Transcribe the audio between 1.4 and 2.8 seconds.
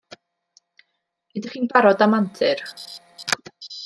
Ydych chi'n barod am antur?